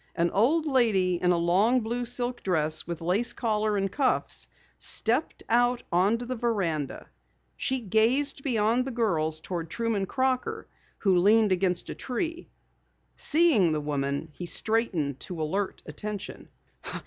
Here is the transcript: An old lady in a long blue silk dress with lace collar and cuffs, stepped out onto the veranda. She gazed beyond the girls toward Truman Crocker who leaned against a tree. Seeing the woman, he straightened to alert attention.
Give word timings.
An 0.15 0.31
old 0.31 0.65
lady 0.65 1.21
in 1.21 1.31
a 1.31 1.37
long 1.37 1.81
blue 1.81 2.05
silk 2.05 2.41
dress 2.41 2.87
with 2.87 3.01
lace 3.01 3.33
collar 3.33 3.77
and 3.77 3.91
cuffs, 3.91 4.47
stepped 4.79 5.43
out 5.47 5.83
onto 5.91 6.25
the 6.25 6.35
veranda. 6.35 7.07
She 7.55 7.81
gazed 7.81 8.41
beyond 8.43 8.85
the 8.85 8.89
girls 8.91 9.39
toward 9.39 9.69
Truman 9.69 10.07
Crocker 10.07 10.67
who 10.97 11.19
leaned 11.19 11.51
against 11.51 11.87
a 11.91 11.93
tree. 11.93 12.49
Seeing 13.15 13.73
the 13.73 13.79
woman, 13.79 14.29
he 14.31 14.47
straightened 14.47 15.19
to 15.19 15.39
alert 15.39 15.83
attention. 15.85 16.49